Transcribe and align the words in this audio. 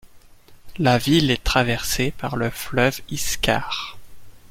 La 0.79 0.97
ville 0.97 1.29
est 1.29 1.43
traversée 1.43 2.09
par 2.09 2.35
le 2.35 2.49
fleuve 2.49 3.01
Iskar. 3.11 3.99